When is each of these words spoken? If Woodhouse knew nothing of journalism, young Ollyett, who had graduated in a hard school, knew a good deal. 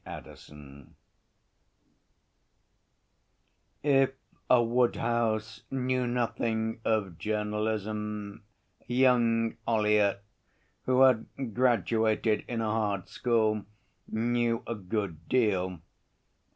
If 3.83 4.13
Woodhouse 4.49 5.61
knew 5.69 6.07
nothing 6.07 6.81
of 6.83 7.19
journalism, 7.19 8.43
young 8.87 9.57
Ollyett, 9.67 10.21
who 10.87 11.01
had 11.01 11.53
graduated 11.53 12.45
in 12.47 12.61
a 12.61 12.71
hard 12.71 13.09
school, 13.09 13.63
knew 14.07 14.63
a 14.65 14.73
good 14.73 15.29
deal. 15.29 15.81